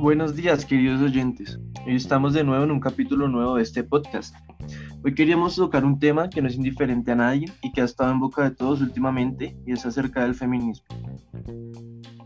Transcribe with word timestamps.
Buenos 0.00 0.34
días, 0.34 0.64
queridos 0.64 1.02
oyentes. 1.02 1.60
Hoy 1.86 1.94
estamos 1.94 2.32
de 2.32 2.42
nuevo 2.42 2.64
en 2.64 2.70
un 2.70 2.80
capítulo 2.80 3.28
nuevo 3.28 3.56
de 3.56 3.62
este 3.62 3.84
podcast. 3.84 4.34
Hoy 5.04 5.14
queríamos 5.14 5.56
tocar 5.56 5.84
un 5.84 5.98
tema 5.98 6.30
que 6.30 6.40
no 6.40 6.48
es 6.48 6.54
indiferente 6.54 7.12
a 7.12 7.16
nadie 7.16 7.52
y 7.62 7.70
que 7.70 7.82
ha 7.82 7.84
estado 7.84 8.10
en 8.10 8.18
boca 8.18 8.44
de 8.44 8.56
todos 8.56 8.80
últimamente 8.80 9.54
y 9.66 9.72
es 9.72 9.84
acerca 9.84 10.22
del 10.22 10.34
feminismo. 10.34 10.86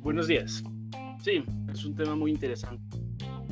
Buenos 0.03 0.29
días. 0.29 0.63
Sí, 1.21 1.45
es 1.73 1.85
un 1.85 1.97
tema 1.97 2.15
muy 2.15 2.31
interesante 2.31 2.97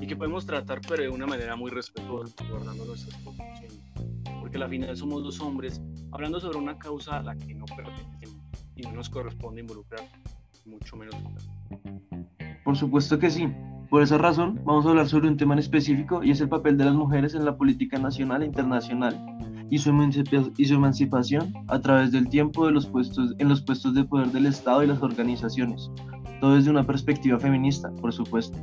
y 0.00 0.06
que 0.06 0.14
podemos 0.14 0.46
tratar 0.46 0.80
pero 0.89 1.02
de 1.02 1.08
una 1.08 1.26
manera 1.26 1.57
muy 1.57 1.72
respetuosa, 1.72 2.32
guardando 2.48 2.84
nuestras. 2.84 3.20
Porque 4.39 4.57
al 4.57 4.70
final 4.70 4.96
somos 4.96 5.25
dos 5.25 5.40
hombres 5.40 5.82
hablando 6.12 6.39
sobre 6.39 6.58
una 6.58 6.79
causa 6.79 7.16
a 7.16 7.22
la 7.25 7.34
que 7.34 7.54
no 7.54 7.64
pertenecemos 7.64 8.40
y 8.76 8.82
no 8.82 8.93
nos 8.93 9.11
corresponde 9.11 9.62
involucrar, 9.62 10.02
mucho 10.64 10.96
menos. 10.96 11.16
Por 12.62 12.76
supuesto 12.76 13.18
que 13.18 13.29
sí. 13.29 13.48
Por 13.92 14.02
esa 14.02 14.16
razón, 14.16 14.58
vamos 14.64 14.86
a 14.86 14.88
hablar 14.88 15.06
sobre 15.06 15.28
un 15.28 15.36
tema 15.36 15.52
en 15.52 15.58
específico 15.58 16.24
y 16.24 16.30
es 16.30 16.40
el 16.40 16.48
papel 16.48 16.78
de 16.78 16.86
las 16.86 16.94
mujeres 16.94 17.34
en 17.34 17.44
la 17.44 17.58
política 17.58 17.98
nacional 17.98 18.42
e 18.42 18.46
internacional 18.46 19.14
y 19.68 19.76
su, 19.76 19.92
y 20.56 20.64
su 20.64 20.74
emancipación 20.74 21.52
a 21.68 21.78
través 21.78 22.10
del 22.10 22.26
tiempo 22.30 22.64
de 22.64 22.72
los 22.72 22.86
puestos, 22.86 23.34
en 23.38 23.50
los 23.50 23.60
puestos 23.60 23.92
de 23.92 24.04
poder 24.04 24.28
del 24.28 24.46
Estado 24.46 24.82
y 24.82 24.86
las 24.86 25.02
organizaciones. 25.02 25.90
Todo 26.40 26.54
desde 26.54 26.70
una 26.70 26.86
perspectiva 26.86 27.38
feminista, 27.38 27.92
por 27.96 28.14
supuesto. 28.14 28.56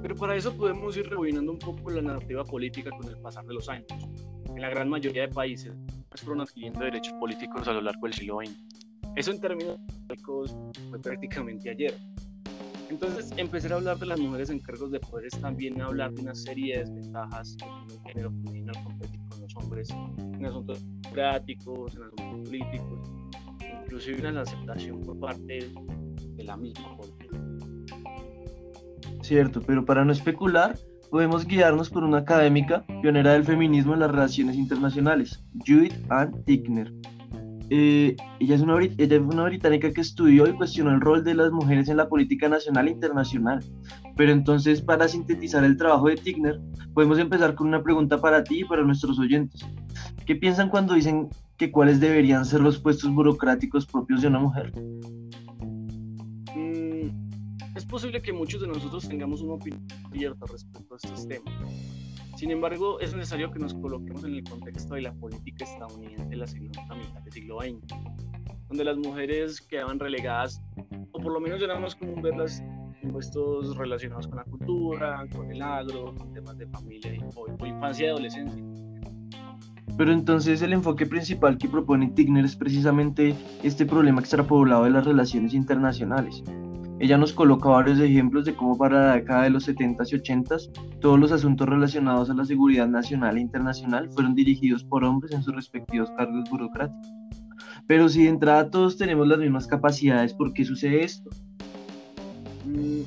Pero 0.00 0.14
para 0.16 0.34
eso 0.34 0.56
podemos 0.56 0.96
ir 0.96 1.06
rebobinando 1.10 1.52
un 1.52 1.58
poco 1.58 1.90
la 1.90 2.00
narrativa 2.00 2.42
política 2.42 2.88
con 2.88 3.06
el 3.06 3.18
pasar 3.18 3.44
de 3.44 3.52
los 3.52 3.68
años. 3.68 3.88
En 4.46 4.62
la 4.62 4.70
gran 4.70 4.88
mayoría 4.88 5.26
de 5.26 5.28
países 5.28 5.74
fueron 6.14 6.40
adquiriendo 6.40 6.80
derechos 6.80 7.12
políticos 7.20 7.68
a 7.68 7.74
lo 7.74 7.82
largo 7.82 8.00
del 8.04 8.14
siglo 8.14 8.38
XX. 8.38 8.56
Eso 9.14 9.30
en 9.30 9.40
términos 9.42 9.76
políticos 9.76 10.56
fue 10.88 11.02
prácticamente 11.02 11.68
ayer. 11.68 11.94
Entonces, 12.90 13.32
empezar 13.36 13.72
a 13.72 13.76
hablar 13.76 13.98
de 13.98 14.06
las 14.06 14.20
mujeres 14.20 14.50
en 14.50 14.60
cargos 14.60 14.90
de 14.90 15.00
poder 15.00 15.26
es 15.26 15.40
también 15.40 15.80
hablar 15.80 16.12
de 16.12 16.22
una 16.22 16.34
serie 16.34 16.78
de 16.78 16.84
desventajas 16.84 17.56
que 17.56 17.94
el 17.94 18.00
género 18.02 18.30
femenino 18.30 18.72
al 18.76 18.84
competir 18.84 19.20
con 19.28 19.40
los 19.40 19.56
hombres 19.56 19.90
en 19.90 20.46
asuntos 20.46 20.84
democráticos, 20.84 21.94
en 21.96 22.02
asuntos 22.02 22.48
políticos, 22.48 23.10
inclusive 23.82 24.28
en 24.28 24.34
la 24.34 24.42
aceptación 24.42 25.00
por 25.00 25.18
parte 25.18 25.70
de 26.18 26.44
la 26.44 26.56
misma 26.56 26.96
política. 26.96 27.38
Cierto, 29.22 29.62
pero 29.62 29.84
para 29.84 30.04
no 30.04 30.12
especular, 30.12 30.78
podemos 31.10 31.46
guiarnos 31.46 31.88
por 31.88 32.04
una 32.04 32.18
académica 32.18 32.84
pionera 33.00 33.32
del 33.32 33.44
feminismo 33.44 33.94
en 33.94 34.00
las 34.00 34.10
relaciones 34.10 34.56
internacionales, 34.56 35.42
Judith 35.66 35.94
Ann 36.10 36.44
Tickner 36.44 36.92
eh, 37.70 38.16
ella, 38.40 38.54
es 38.54 38.60
una, 38.60 38.78
ella 38.78 39.16
es 39.16 39.22
una 39.22 39.44
británica 39.44 39.92
que 39.92 40.00
estudió 40.00 40.46
y 40.46 40.52
cuestionó 40.52 40.90
el 40.90 41.00
rol 41.00 41.24
de 41.24 41.34
las 41.34 41.50
mujeres 41.50 41.88
en 41.88 41.96
la 41.96 42.08
política 42.08 42.48
nacional 42.48 42.88
e 42.88 42.92
internacional. 42.92 43.64
Pero 44.16 44.32
entonces, 44.32 44.80
para 44.82 45.08
sintetizar 45.08 45.64
el 45.64 45.76
trabajo 45.76 46.08
de 46.08 46.16
Tigner, 46.16 46.60
podemos 46.92 47.18
empezar 47.18 47.54
con 47.54 47.68
una 47.68 47.82
pregunta 47.82 48.20
para 48.20 48.44
ti 48.44 48.60
y 48.60 48.64
para 48.64 48.82
nuestros 48.82 49.18
oyentes. 49.18 49.66
¿Qué 50.26 50.36
piensan 50.36 50.68
cuando 50.68 50.94
dicen 50.94 51.28
que 51.56 51.70
cuáles 51.70 52.00
deberían 52.00 52.44
ser 52.44 52.60
los 52.60 52.78
puestos 52.78 53.10
burocráticos 53.10 53.86
propios 53.86 54.22
de 54.22 54.28
una 54.28 54.38
mujer? 54.40 54.72
Mm, 56.54 57.08
es 57.76 57.84
posible 57.86 58.20
que 58.22 58.32
muchos 58.32 58.60
de 58.60 58.68
nosotros 58.68 59.08
tengamos 59.08 59.40
una 59.40 59.54
opinión 59.54 59.86
abierta 60.04 60.46
respecto 60.50 60.94
a 60.94 60.96
estos 60.96 61.26
temas 61.26 61.54
sin 62.36 62.50
embargo, 62.50 62.98
es 63.00 63.14
necesario 63.14 63.50
que 63.50 63.58
nos 63.58 63.74
coloquemos 63.74 64.24
en 64.24 64.34
el 64.34 64.44
contexto 64.44 64.94
de 64.94 65.02
la 65.02 65.12
política 65.12 65.64
estadounidense 65.64 66.26
de 66.26 66.36
la 66.36 66.46
segunda 66.46 66.82
mitad 66.94 67.20
del 67.20 67.32
siglo 67.32 67.60
XX, 67.60 67.94
donde 68.68 68.84
las 68.84 68.96
mujeres 68.96 69.60
quedaban 69.60 69.98
relegadas, 69.98 70.62
o 71.12 71.20
por 71.20 71.32
lo 71.32 71.40
menos 71.40 71.62
era 71.62 71.78
más 71.78 71.94
común 71.94 72.22
verlas 72.22 72.62
en 73.02 73.12
puestos 73.12 73.76
relacionados 73.76 74.26
con 74.26 74.36
la 74.38 74.44
cultura, 74.44 75.24
con 75.34 75.50
el 75.50 75.62
agro, 75.62 76.14
con 76.14 76.32
temas 76.32 76.58
de 76.58 76.66
familia 76.66 77.12
o, 77.36 77.66
infancia 77.66 78.06
y 78.06 78.08
adolescencia. 78.08 78.64
Pero 79.96 80.12
entonces 80.12 80.60
el 80.62 80.72
enfoque 80.72 81.06
principal 81.06 81.56
que 81.56 81.68
propone 81.68 82.08
Tigner 82.08 82.44
es 82.44 82.56
precisamente 82.56 83.34
este 83.62 83.86
problema 83.86 84.20
extrapoblado 84.20 84.84
de 84.84 84.90
las 84.90 85.04
relaciones 85.04 85.54
internacionales, 85.54 86.42
ella 87.04 87.18
nos 87.18 87.34
coloca 87.34 87.68
varios 87.68 88.00
ejemplos 88.00 88.46
de 88.46 88.54
cómo 88.54 88.78
para 88.78 89.08
la 89.08 89.14
década 89.16 89.42
de 89.42 89.50
los 89.50 89.68
70s 89.68 90.10
y 90.10 90.16
80s 90.16 91.00
todos 91.00 91.20
los 91.20 91.32
asuntos 91.32 91.68
relacionados 91.68 92.30
a 92.30 92.34
la 92.34 92.46
seguridad 92.46 92.88
nacional 92.88 93.36
e 93.36 93.40
internacional 93.42 94.10
fueron 94.10 94.34
dirigidos 94.34 94.84
por 94.84 95.04
hombres 95.04 95.34
en 95.34 95.42
sus 95.42 95.54
respectivos 95.54 96.10
cargos 96.16 96.48
burocráticos. 96.48 97.06
Pero 97.86 98.08
si 98.08 98.22
de 98.22 98.30
entrada 98.30 98.70
todos 98.70 98.96
tenemos 98.96 99.28
las 99.28 99.38
mismas 99.38 99.66
capacidades, 99.66 100.32
¿por 100.32 100.54
qué 100.54 100.64
sucede 100.64 101.04
esto? 101.04 101.28
Mm, 102.64 103.02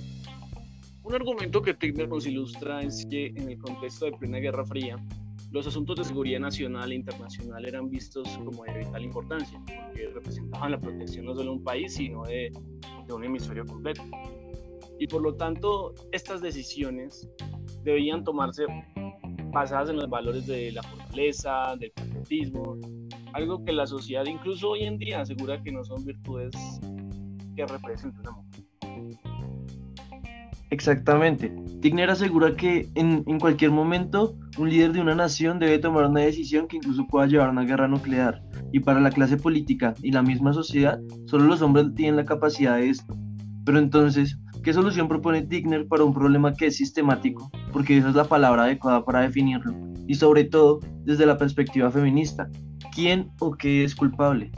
un 1.03 1.15
argumento 1.15 1.63
que 1.63 1.73
Tigner 1.73 2.07
nos 2.07 2.27
ilustra 2.27 2.83
es 2.83 3.03
que 3.09 3.33
en 3.35 3.49
el 3.49 3.57
contexto 3.57 4.05
de 4.05 4.11
plena 4.11 4.37
Guerra 4.37 4.63
Fría, 4.63 4.97
los 5.51 5.65
asuntos 5.65 5.95
de 5.95 6.03
seguridad 6.03 6.39
nacional 6.39 6.91
e 6.91 6.95
internacional 6.95 7.65
eran 7.65 7.89
vistos 7.89 8.27
como 8.45 8.63
de 8.63 8.77
vital 8.77 9.03
importancia, 9.03 9.59
porque 9.65 10.07
representaban 10.13 10.69
la 10.69 10.79
protección 10.79 11.25
no 11.25 11.33
solo 11.33 11.45
de 11.45 11.57
un 11.57 11.63
país, 11.63 11.95
sino 11.95 12.21
de, 12.25 12.51
de 13.07 13.13
un 13.13 13.23
hemisferio 13.23 13.65
completo. 13.65 14.03
Y 14.99 15.07
por 15.07 15.21
lo 15.21 15.35
tanto, 15.35 15.93
estas 16.11 16.41
decisiones 16.41 17.29
debían 17.83 18.23
tomarse 18.23 18.65
basadas 19.51 19.89
en 19.89 19.97
los 19.97 20.09
valores 20.09 20.45
de 20.45 20.71
la 20.71 20.83
fortaleza, 20.83 21.75
del 21.77 21.91
patriotismo, 21.91 22.77
algo 23.33 23.63
que 23.63 23.71
la 23.71 23.87
sociedad 23.87 24.25
incluso 24.25 24.69
hoy 24.69 24.83
en 24.83 24.97
día 24.97 25.21
asegura 25.21 25.61
que 25.61 25.71
no 25.71 25.83
son 25.83 26.03
virtudes 26.05 26.55
que 27.55 27.65
representan 27.65 28.33
mujer. 28.33 28.46
Exactamente. 30.69 31.53
Tigner 31.81 32.09
asegura 32.09 32.55
que 32.55 32.89
en, 32.95 33.23
cualquier 33.39 33.71
momento 33.71 34.35
un 34.57 34.69
líder 34.69 34.91
de 34.91 35.01
una 35.01 35.15
nación 35.15 35.59
debe 35.59 35.79
tomar 35.79 36.05
una 36.05 36.21
decisión 36.21 36.67
que 36.67 36.77
incluso 36.77 37.07
pueda 37.07 37.27
llevar 37.27 37.49
a 37.49 37.51
una 37.51 37.63
guerra 37.63 37.87
nuclear. 37.87 38.41
Y 38.73 38.81
para 38.81 38.99
la 38.99 39.11
clase 39.11 39.37
política 39.37 39.93
y 40.01 40.11
la 40.11 40.21
misma 40.21 40.51
sociedad, 40.51 40.99
solo 41.25 41.45
los 41.45 41.61
hombres 41.61 41.93
tienen 41.95 42.17
la 42.17 42.25
capacidad 42.25 42.75
de 42.75 42.89
esto. 42.89 43.15
Pero 43.65 43.79
entonces, 43.79 44.37
¿qué 44.61 44.73
solución 44.73 45.07
propone 45.07 45.43
Tigner 45.43 45.87
para 45.87 46.03
un 46.03 46.13
problema 46.13 46.53
que 46.53 46.67
es 46.67 46.77
sistemático? 46.77 47.49
Porque 47.71 47.97
esa 47.97 48.09
es 48.09 48.15
la 48.15 48.25
palabra 48.25 48.63
adecuada 48.63 49.05
para 49.05 49.21
definirlo. 49.21 49.73
Y 50.05 50.15
sobre 50.15 50.43
todo, 50.43 50.79
desde 51.05 51.25
la 51.25 51.37
perspectiva 51.37 51.91
feminista. 51.91 52.49
¿Quién 52.93 53.29
o 53.39 53.51
qué 53.51 53.83
es 53.83 53.95
culpable? 53.95 54.51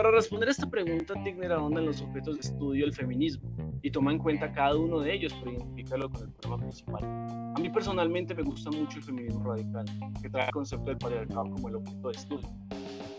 Para 0.00 0.12
responder 0.12 0.48
a 0.48 0.52
esta 0.52 0.66
pregunta, 0.66 1.12
Tigner 1.22 1.52
ahonda 1.52 1.78
en 1.78 1.84
los 1.84 2.00
objetos 2.00 2.36
de 2.36 2.40
estudio 2.40 2.86
del 2.86 2.94
feminismo 2.94 3.50
y 3.82 3.90
toma 3.90 4.12
en 4.12 4.18
cuenta 4.18 4.50
cada 4.50 4.74
uno 4.74 5.00
de 5.00 5.12
ellos 5.12 5.30
para 5.34 5.52
identificarlo 5.52 6.08
con 6.08 6.22
el 6.22 6.32
problema 6.32 6.56
principal. 6.56 7.04
A 7.04 7.60
mí 7.60 7.68
personalmente 7.68 8.34
me 8.34 8.42
gusta 8.42 8.70
mucho 8.70 8.96
el 8.96 9.04
feminismo 9.04 9.44
radical, 9.44 9.84
que 10.22 10.30
trae 10.30 10.46
el 10.46 10.52
concepto 10.52 10.86
del 10.86 10.96
patriarcado 10.96 11.50
como 11.50 11.68
el 11.68 11.74
objeto 11.74 12.08
de 12.08 12.16
estudio. 12.16 12.48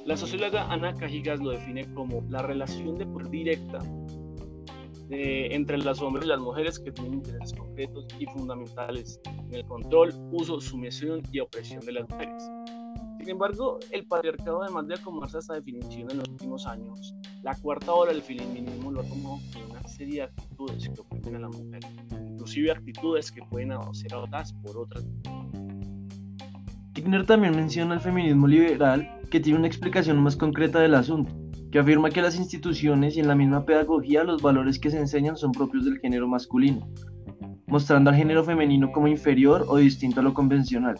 La 0.07 0.17
socióloga 0.17 0.73
Ana 0.73 0.91
Cajigas 0.95 1.39
lo 1.39 1.51
define 1.51 1.85
como 1.93 2.25
la 2.29 2.41
relación 2.41 2.97
de 2.97 3.05
por 3.05 3.29
directa 3.29 3.77
entre 5.11 5.77
los 5.77 6.01
hombres 6.01 6.25
y 6.25 6.29
las 6.29 6.39
mujeres 6.39 6.79
que 6.79 6.91
tienen 6.91 7.13
intereses 7.13 7.53
concretos 7.53 8.07
y 8.17 8.25
fundamentales 8.25 9.21
en 9.27 9.53
el 9.53 9.65
control, 9.65 10.15
uso, 10.31 10.59
sumisión 10.59 11.21
y 11.31 11.41
opresión 11.41 11.81
de 11.81 11.91
las 11.91 12.09
mujeres. 12.09 12.49
Sin 13.21 13.29
embargo, 13.29 13.77
el 13.91 14.03
patriarcado, 14.07 14.63
además 14.63 14.87
de 14.87 14.95
acomodarse 14.95 15.37
a 15.37 15.39
esta 15.41 15.53
definición 15.53 16.09
en 16.09 16.17
los 16.17 16.27
últimos 16.27 16.65
años, 16.65 17.13
la 17.43 17.53
cuarta 17.53 17.93
ola 17.93 18.11
del 18.11 18.23
feminismo 18.23 18.91
lo 18.91 19.01
ha 19.01 19.03
tomado 19.03 19.37
como 19.53 19.65
una 19.69 19.87
serie 19.87 20.15
de 20.15 20.21
actitudes 20.23 20.89
que 20.89 21.01
oprimen 21.01 21.35
a 21.35 21.39
la 21.41 21.49
mujer, 21.49 21.81
inclusive 22.27 22.71
actitudes 22.71 23.31
que 23.31 23.43
pueden 23.43 23.73
ser 23.93 24.15
adoptadas 24.15 24.53
por 24.53 24.75
otras. 24.75 25.05
Tigner 26.93 27.27
también 27.27 27.55
menciona 27.55 27.93
el 27.93 27.99
feminismo 27.99 28.47
liberal, 28.47 29.07
que 29.29 29.40
tiene 29.40 29.59
una 29.59 29.67
explicación 29.67 30.17
más 30.17 30.35
concreta 30.35 30.79
del 30.79 30.96
asunto, 30.96 31.31
que 31.72 31.78
afirma 31.78 32.09
que 32.09 32.23
las 32.23 32.37
instituciones 32.37 33.16
y 33.16 33.19
en 33.19 33.28
la 33.28 33.35
misma 33.35 33.67
pedagogía 33.67 34.23
los 34.23 34.41
valores 34.41 34.79
que 34.79 34.90
se 34.90 34.97
enseñan 34.97 35.37
son 35.37 35.51
propios 35.51 35.85
del 35.85 35.99
género 35.99 36.28
masculino, 36.28 36.90
mostrando 37.67 38.09
al 38.09 38.16
género 38.16 38.43
femenino 38.43 38.91
como 38.91 39.07
inferior 39.07 39.63
o 39.67 39.78
distinto 39.78 40.22
a 40.22 40.23
lo 40.23 40.34
convencional. 40.34 40.99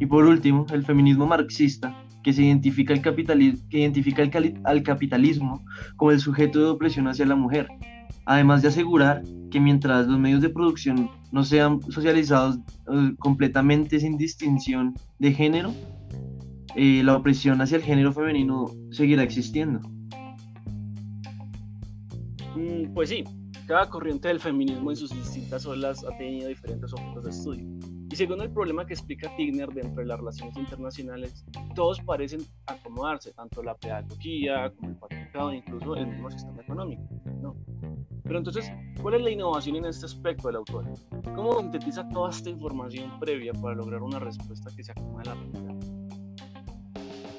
Y 0.00 0.06
por 0.06 0.24
último, 0.24 0.66
el 0.72 0.84
feminismo 0.84 1.26
marxista, 1.26 1.94
que, 2.22 2.30
identifica, 2.30 2.92
el 2.92 3.02
que 3.02 3.78
identifica 3.78 4.22
al 4.64 4.82
capitalismo 4.82 5.64
como 5.96 6.10
el 6.10 6.20
sujeto 6.20 6.58
de 6.58 6.70
opresión 6.70 7.06
hacia 7.06 7.26
la 7.26 7.36
mujer, 7.36 7.68
además 8.24 8.62
de 8.62 8.68
asegurar 8.68 9.22
que 9.50 9.60
mientras 9.60 10.06
los 10.06 10.18
medios 10.18 10.40
de 10.40 10.50
producción 10.50 11.10
no 11.32 11.44
sean 11.44 11.80
socializados 11.90 12.58
eh, 12.92 13.14
completamente 13.18 14.00
sin 14.00 14.16
distinción 14.16 14.94
de 15.18 15.32
género, 15.32 15.72
eh, 16.76 17.02
la 17.04 17.16
opresión 17.16 17.60
hacia 17.60 17.76
el 17.76 17.82
género 17.82 18.12
femenino 18.12 18.66
seguirá 18.90 19.22
existiendo. 19.22 19.80
Mm, 22.54 22.92
pues 22.94 23.08
sí, 23.08 23.24
cada 23.66 23.88
corriente 23.88 24.28
del 24.28 24.40
feminismo 24.40 24.90
en 24.90 24.96
sus 24.96 25.10
distintas 25.10 25.66
olas 25.66 26.04
ha 26.04 26.16
tenido 26.16 26.48
diferentes 26.48 26.92
objetos 26.92 27.24
de 27.24 27.30
estudio. 27.30 27.89
Según 28.20 28.42
el 28.42 28.50
problema 28.50 28.84
que 28.84 28.92
explica 28.92 29.34
Tigner 29.34 29.70
dentro 29.70 30.02
de 30.02 30.04
las 30.04 30.18
relaciones 30.18 30.54
internacionales, 30.54 31.42
todos 31.74 31.98
parecen 32.02 32.42
acomodarse, 32.66 33.32
tanto 33.32 33.62
la 33.62 33.74
pedagogía 33.74 34.70
como 34.76 34.90
el 34.90 34.96
patriarcado, 34.96 35.54
incluso 35.54 35.96
el 35.96 36.08
mismo 36.08 36.30
sistema 36.30 36.60
económico. 36.60 37.02
¿no? 37.40 37.56
Pero 38.22 38.36
entonces, 38.36 38.70
¿cuál 39.00 39.14
es 39.14 39.22
la 39.22 39.30
innovación 39.30 39.76
en 39.76 39.86
este 39.86 40.04
aspecto 40.04 40.48
del 40.48 40.56
autor? 40.56 40.84
¿Cómo 41.34 41.60
sintetiza 41.60 42.06
toda 42.10 42.28
esta 42.28 42.50
información 42.50 43.18
previa 43.18 43.54
para 43.54 43.74
lograr 43.74 44.02
una 44.02 44.18
respuesta 44.18 44.70
que 44.76 44.84
se 44.84 44.92
acomode 44.92 45.22
a 45.22 45.34
la 45.34 45.40
realidad? 45.40 45.74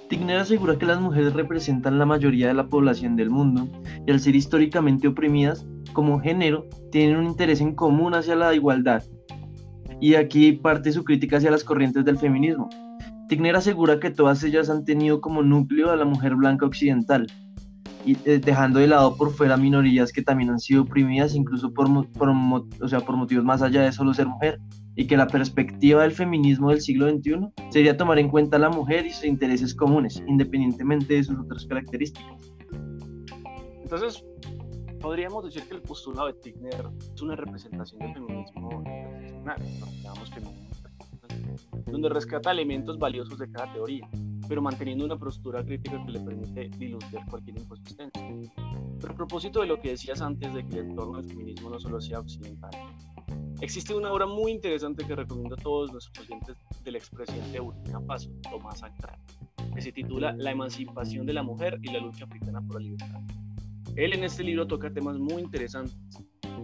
Tigner 0.09 0.37
asegura 0.37 0.79
que 0.79 0.87
las 0.87 0.99
mujeres 0.99 1.33
representan 1.33 1.99
la 1.99 2.07
mayoría 2.07 2.47
de 2.47 2.55
la 2.55 2.65
población 2.65 3.15
del 3.15 3.29
mundo 3.29 3.67
y 4.07 4.11
al 4.11 4.19
ser 4.19 4.35
históricamente 4.35 5.07
oprimidas 5.07 5.63
como 5.93 6.19
género 6.19 6.67
tienen 6.91 7.17
un 7.17 7.27
interés 7.27 7.61
en 7.61 7.75
común 7.75 8.15
hacia 8.15 8.35
la 8.35 8.55
igualdad. 8.55 9.03
Y 10.01 10.15
aquí 10.15 10.51
parte 10.51 10.91
su 10.91 11.05
crítica 11.05 11.37
hacia 11.37 11.51
las 11.51 11.63
corrientes 11.63 12.03
del 12.03 12.17
feminismo. 12.17 12.67
Tigner 13.29 13.55
asegura 13.55 13.99
que 13.99 14.09
todas 14.09 14.43
ellas 14.43 14.69
han 14.69 14.83
tenido 14.83 15.21
como 15.21 15.41
núcleo 15.41 15.89
a 15.89 15.95
la 15.95 16.03
mujer 16.03 16.35
blanca 16.35 16.65
occidental, 16.65 17.27
y 18.05 18.17
eh, 18.25 18.39
dejando 18.39 18.79
de 18.79 18.87
lado 18.87 19.15
por 19.15 19.31
fuera 19.31 19.57
minorías 19.57 20.11
que 20.11 20.21
también 20.21 20.49
han 20.49 20.59
sido 20.59 20.83
oprimidas 20.83 21.35
incluso 21.35 21.73
por, 21.73 21.87
por, 22.11 22.29
o 22.29 22.87
sea, 22.87 22.99
por 23.01 23.15
motivos 23.15 23.43
más 23.43 23.61
allá 23.61 23.83
de 23.83 23.91
solo 23.91 24.13
ser 24.13 24.27
mujer 24.27 24.59
y 24.95 25.07
que 25.07 25.17
la 25.17 25.27
perspectiva 25.27 26.03
del 26.03 26.11
feminismo 26.11 26.69
del 26.69 26.81
siglo 26.81 27.09
XXI 27.09 27.49
sería 27.69 27.97
tomar 27.97 28.19
en 28.19 28.29
cuenta 28.29 28.57
a 28.57 28.59
la 28.59 28.69
mujer 28.69 29.05
y 29.05 29.11
sus 29.11 29.25
intereses 29.25 29.73
comunes, 29.73 30.21
independientemente 30.27 31.15
de 31.15 31.23
sus 31.23 31.39
otras 31.39 31.65
características. 31.65 32.51
Entonces, 33.81 34.25
podríamos 34.99 35.45
decir 35.45 35.63
que 35.67 35.75
el 35.75 35.81
postulado 35.81 36.27
de 36.27 36.33
Tigner 36.33 36.85
es 37.13 37.21
una 37.21 37.35
representación 37.35 37.99
del 37.99 38.13
feminismo 38.13 38.83
internacional, 39.41 40.53
donde 41.85 42.09
rescata 42.09 42.51
elementos 42.51 42.97
valiosos 42.97 43.37
de 43.39 43.51
cada 43.51 43.73
teoría, 43.73 44.07
pero 44.47 44.61
manteniendo 44.61 45.05
una 45.05 45.17
postura 45.17 45.63
crítica 45.63 46.03
que 46.05 46.11
le 46.11 46.19
permite 46.19 46.69
dilucidar 46.77 47.25
cualquier 47.29 47.59
inconsistencia. 47.59 48.21
Pero 48.99 49.13
a 49.13 49.15
propósito 49.15 49.61
de 49.61 49.67
lo 49.67 49.79
que 49.79 49.89
decías 49.89 50.21
antes 50.21 50.53
de 50.53 50.65
que 50.67 50.79
el 50.79 50.89
entorno 50.89 51.21
del 51.21 51.29
feminismo 51.29 51.69
no 51.69 51.79
solo 51.79 51.99
sea 51.99 52.19
occidental, 52.19 52.71
existe 53.61 53.93
una 53.93 54.11
obra 54.11 54.25
muy 54.25 54.51
interesante 54.51 55.05
que 55.05 55.15
recomiendo 55.15 55.55
a 55.55 55.57
todos 55.57 55.91
los 55.91 56.11
oyentes 56.19 56.57
del 56.83 56.95
expresidente 56.95 57.51
de 57.51 57.59
Burkina 57.59 57.99
Faso, 58.01 58.29
Tomás 58.49 58.79
Sankara, 58.79 59.17
que 59.73 59.81
se 59.81 59.91
titula 59.91 60.33
La 60.33 60.51
emancipación 60.51 61.25
de 61.25 61.33
la 61.33 61.43
mujer 61.43 61.79
y 61.81 61.91
la 61.91 61.99
lucha 61.99 62.25
africana 62.25 62.61
por 62.61 62.75
la 62.75 62.87
libertad. 62.87 63.21
Él 63.95 64.13
en 64.13 64.23
este 64.23 64.43
libro 64.43 64.67
toca 64.67 64.91
temas 64.91 65.17
muy 65.17 65.41
interesantes 65.41 65.97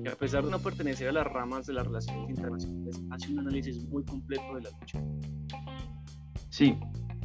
y 0.04 0.08
a 0.08 0.16
pesar 0.16 0.46
de 0.46 0.52
no 0.52 0.60
pertenecer 0.60 1.10
a 1.10 1.12
las 1.12 1.28
ramas 1.28 1.66
de 1.68 1.74
las 1.74 1.86
relaciones 1.86 2.30
internacionales, 2.30 3.02
hace 3.12 3.32
un 3.32 3.40
análisis 3.40 3.86
muy 3.90 4.04
completo 4.04 4.56
de 4.56 4.62
la 4.62 4.70
lucha. 4.80 5.02
Sí, 6.50 6.76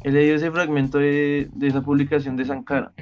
he 0.03 0.11
leído 0.11 0.35
ese 0.35 0.51
fragmento 0.51 0.97
de, 0.97 1.49
esa 1.61 1.81
publicación 1.81 2.35
de 2.35 2.45
Sankara, 2.45 2.93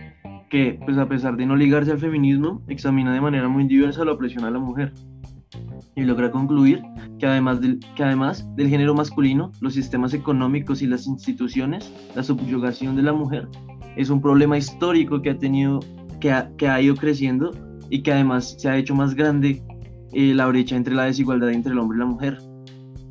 que, 0.50 0.80
pues 0.86 0.98
a 0.98 1.08
pesar 1.08 1.38
de 1.38 1.46
no 1.46 1.56
ligarse 1.56 1.92
al 1.92 2.00
feminismo, 2.00 2.62
examina 2.68 3.14
de 3.14 3.22
manera 3.22 3.48
muy 3.48 3.66
diversa 3.66 4.06
la 4.06 4.14
opresión 4.14 4.44
a 4.46 4.52
la 4.52 4.60
mujer 4.60 4.94
y 5.96 6.04
logra 6.04 6.32
concluir 6.32 6.82
que 7.20 7.26
además, 7.26 7.62
del, 7.62 7.80
que 7.96 8.04
además 8.04 8.48
del 8.56 8.70
género 8.70 8.94
masculino, 8.94 9.52
los 9.62 9.74
sistemas 9.74 10.14
económicos 10.14 10.82
y 10.82 10.88
las 10.88 11.08
instituciones, 11.08 11.92
la 12.16 12.24
subyugación 12.24 12.96
de 12.96 13.04
la 13.04 13.14
mujer 13.14 13.48
es 13.96 14.10
un 14.10 14.22
problema 14.22 14.58
histórico 14.58 15.22
que 15.22 15.32
ha 15.32 15.38
tenido, 15.38 15.80
que 16.20 16.32
ha, 16.32 16.50
que 16.58 16.68
ha 16.68 16.82
ido 16.82 16.96
creciendo 16.96 17.52
y 17.92 18.02
que 18.02 18.12
además 18.14 18.56
se 18.58 18.70
ha 18.70 18.78
hecho 18.78 18.96
más 18.96 19.14
grande 19.14 19.62
eh, 20.14 20.34
la 20.34 20.48
brecha 20.48 20.76
entre 20.76 20.96
la 20.96 21.04
desigualdad 21.04 21.52
entre 21.52 21.74
el 21.74 21.78
hombre 21.78 21.98
y 21.98 22.00
la 22.00 22.06
mujer. 22.06 22.40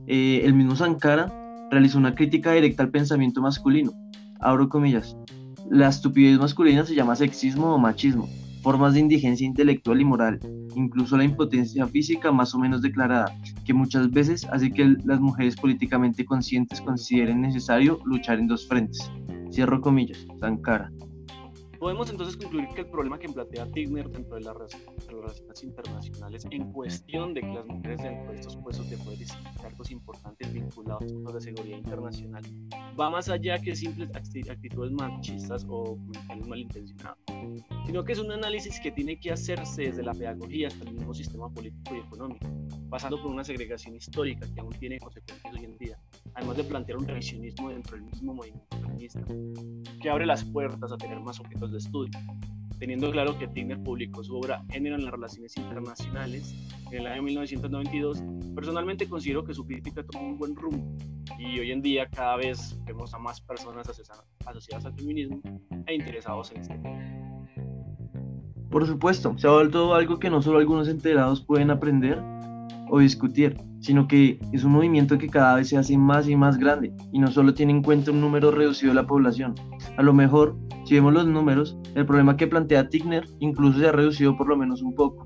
Eh, 0.07 0.41
el 0.45 0.55
mismo 0.55 0.75
Sankara 0.75 1.33
realizó 1.71 1.99
una 1.99 2.15
crítica 2.15 2.53
directa 2.53 2.83
al 2.83 2.91
pensamiento 2.91 3.41
masculino. 3.41 3.93
Abro 4.41 4.69
comillas. 4.69 5.17
La 5.71 5.89
estupidez 5.89 6.39
masculina 6.39 6.85
se 6.85 6.95
llama 6.95 7.15
sexismo 7.15 7.75
o 7.75 7.79
machismo, 7.79 8.29
formas 8.63 8.95
de 8.95 9.01
indigencia 9.01 9.47
intelectual 9.47 10.01
y 10.01 10.05
moral, 10.05 10.41
incluso 10.75 11.17
la 11.17 11.25
impotencia 11.25 11.87
física 11.87 12.33
más 12.33 12.55
o 12.55 12.59
menos 12.59 12.81
declarada, 12.81 13.37
que 13.65 13.75
muchas 13.75 14.11
veces 14.11 14.47
hace 14.51 14.73
que 14.73 14.97
las 15.05 15.21
mujeres 15.21 15.57
políticamente 15.57 16.25
conscientes 16.25 16.81
consideren 16.81 17.43
necesario 17.43 18.01
luchar 18.07 18.39
en 18.39 18.49
dos 18.49 18.67
frentes. 18.67 19.11
Cierro 19.53 19.81
comillas, 19.81 20.27
Sankara. 20.41 20.91
Podemos 21.81 22.11
entonces 22.11 22.37
concluir 22.37 22.69
que 22.75 22.83
el 22.83 22.91
problema 22.91 23.19
que 23.19 23.27
plantea 23.27 23.65
Tigner 23.73 24.07
dentro 24.11 24.35
de 24.35 24.43
las 24.43 24.55
relaciones 24.55 25.65
internacionales 25.65 26.47
en 26.51 26.71
cuestión 26.73 27.33
de 27.33 27.41
que 27.41 27.47
las 27.47 27.65
mujeres 27.65 28.03
dentro 28.03 28.33
de 28.33 28.39
estos 28.39 28.55
puestos 28.59 28.91
de 28.91 28.99
poder 28.99 29.19
y 29.23 29.27
cargos 29.63 29.91
importantes 29.91 30.53
vinculados 30.53 31.11
con 31.11 31.35
la 31.35 31.41
seguridad 31.41 31.79
internacional 31.79 32.43
va 33.01 33.09
más 33.09 33.31
allá 33.31 33.59
que 33.59 33.75
simples 33.75 34.11
actitudes 34.15 34.93
machistas 34.93 35.65
o 35.71 35.97
comentarios 35.97 36.49
malintencionados, 36.49 37.19
sino 37.87 38.05
que 38.05 38.13
es 38.13 38.19
un 38.19 38.31
análisis 38.31 38.79
que 38.79 38.93
tiene 38.93 39.19
que 39.19 39.33
hacerse 39.33 39.85
desde 39.85 40.03
la 40.03 40.13
pedagogía 40.13 40.69
hasta 40.69 40.85
el 40.85 40.93
mismo 40.93 41.15
sistema 41.15 41.49
político 41.49 41.97
y 41.97 42.01
económico, 42.01 42.47
pasando 42.91 43.17
por 43.23 43.31
una 43.31 43.43
segregación 43.43 43.97
histórica 43.97 44.47
que 44.53 44.61
aún 44.61 44.73
tiene 44.75 44.99
consecuencias 44.99 45.55
hoy 45.55 45.65
en 45.65 45.79
día, 45.79 45.99
además 46.35 46.59
de 46.59 46.65
plantear 46.65 46.99
un 46.99 47.09
revisionismo 47.09 47.71
dentro 47.71 47.97
del 47.97 48.05
mismo 48.05 48.35
movimiento 48.35 48.90
que 50.01 50.11
abre 50.11 50.27
las 50.27 50.45
puertas 50.45 50.93
a 50.93 50.97
tener 50.97 51.21
más 51.21 51.41
objetos 51.41 51.73
de 51.73 51.79
estudio, 51.79 52.13
teniendo 52.79 53.11
claro 53.11 53.39
que 53.39 53.49
Tigner 53.49 53.83
publicó 53.83 54.23
su 54.25 54.37
obra 54.37 54.65
Género 54.71 54.97
en 54.97 55.05
las 55.05 55.13
Relaciones 55.13 55.57
Internacionales 55.57 56.55
en 56.91 57.01
el 57.01 57.07
año 57.07 57.23
1992. 57.23 58.23
Personalmente 58.55 59.09
considero 59.09 59.45
que 59.45 59.55
su 59.55 59.67
crítica 59.67 60.03
tomó 60.05 60.29
un 60.29 60.39
buen 60.39 60.57
rumbo 60.57 60.97
y 61.39 61.61
hoy 61.61 61.71
en 61.73 61.83
día 61.83 62.09
cada 62.09 62.37
vez 62.37 62.79
vemos 62.85 63.15
a 63.15 63.19
más 63.19 63.41
personas 63.41 63.89
asociadas 64.47 64.85
al 64.85 64.95
feminismo 64.95 65.41
e 65.87 65.95
interesados 65.95 66.51
en 66.53 66.61
este 66.61 66.75
tema. 66.79 67.21
Por 68.71 68.87
supuesto, 68.87 69.37
se 69.37 69.49
ha 69.49 69.51
vuelto 69.51 69.95
algo 69.95 70.19
que 70.19 70.31
no 70.31 70.41
solo 70.41 70.59
algunos 70.59 70.89
enterados 70.89 71.45
pueden 71.45 71.71
aprender 71.71 72.23
o 72.91 72.99
discutir, 72.99 73.57
sino 73.81 74.07
que 74.07 74.39
es 74.53 74.65
un 74.65 74.73
movimiento 74.73 75.17
que 75.19 75.29
cada 75.29 75.55
vez 75.55 75.69
se 75.69 75.79
hace 75.79 75.97
más 75.97 76.29
y 76.29 76.37
más 76.37 76.59
grande 76.59 76.93
y 77.13 77.19
no 77.19 77.31
solo 77.31 77.55
tiene 77.55 77.73
en 77.73 77.83
cuenta 77.83 78.11
un 78.11 78.21
número 78.21 78.51
reducido 78.51 78.91
de 78.91 78.97
la 78.97 79.07
población. 79.07 79.55
A 79.97 80.03
lo 80.03 80.13
mejor 80.13 80.57
si 80.85 80.95
vemos 80.95 81.13
los 81.13 81.27
números, 81.27 81.79
el 81.95 82.05
problema 82.05 82.37
que 82.37 82.47
plantea 82.47 82.89
Tigner 82.89 83.25
incluso 83.39 83.79
se 83.79 83.87
ha 83.87 83.93
reducido 83.93 84.37
por 84.37 84.49
lo 84.49 84.57
menos 84.57 84.83
un 84.83 84.95
poco. 84.95 85.25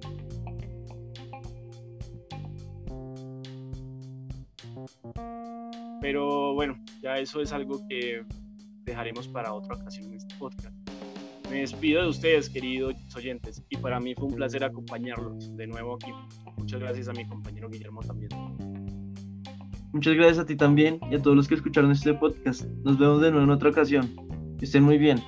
Pero 6.00 6.52
bueno, 6.52 6.76
ya 7.02 7.16
eso 7.16 7.40
es 7.40 7.50
algo 7.52 7.80
que 7.88 8.26
dejaremos 8.84 9.26
para 9.28 9.54
otra 9.54 9.76
ocasión 9.76 10.08
en 10.08 10.18
este 10.18 10.34
podcast. 10.34 10.83
Me 11.54 11.60
despido 11.60 12.02
de 12.02 12.08
ustedes, 12.08 12.50
queridos 12.50 12.96
oyentes, 13.14 13.62
y 13.70 13.76
para 13.76 14.00
mí 14.00 14.12
fue 14.16 14.26
un 14.26 14.34
placer 14.34 14.64
acompañarlos 14.64 15.56
de 15.56 15.68
nuevo 15.68 15.94
aquí. 15.94 16.10
Muchas 16.56 16.80
gracias 16.80 17.06
a 17.06 17.12
mi 17.12 17.24
compañero 17.28 17.70
Guillermo 17.70 18.00
también. 18.00 18.30
Muchas 19.92 20.14
gracias 20.14 20.40
a 20.40 20.46
ti 20.46 20.56
también 20.56 20.98
y 21.12 21.14
a 21.14 21.22
todos 21.22 21.36
los 21.36 21.46
que 21.46 21.54
escucharon 21.54 21.92
este 21.92 22.12
podcast. 22.12 22.64
Nos 22.82 22.98
vemos 22.98 23.22
de 23.22 23.30
nuevo 23.30 23.44
en 23.44 23.50
otra 23.50 23.70
ocasión. 23.70 24.10
Que 24.58 24.64
estén 24.64 24.82
muy 24.82 24.98
bien. 24.98 25.22